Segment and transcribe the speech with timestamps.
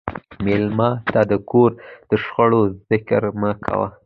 [0.45, 1.71] مېلمه ته د کور
[2.09, 3.87] د شخړو ذکر مه کوه.